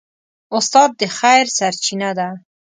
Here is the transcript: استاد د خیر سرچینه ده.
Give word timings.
استاد 0.57 0.89
د 0.99 1.01
خیر 1.17 1.45
سرچینه 1.57 2.09
ده. 2.19 2.29